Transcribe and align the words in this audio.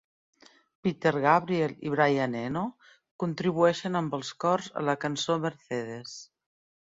Peter 0.85 1.11
Gabriel 1.25 1.73
i 1.89 1.91
Brian 1.95 2.33
Eno 2.39 2.63
contribueixen 3.23 3.99
amb 4.01 4.17
els 4.19 4.33
cors 4.45 4.71
a 4.81 4.85
la 4.89 4.97
cançó 5.07 5.37
Mercedes. 5.47 6.17